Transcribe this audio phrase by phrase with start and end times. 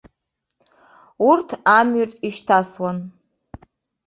[1.29, 2.97] Урҭ амҩаҿ ишьҭасуан.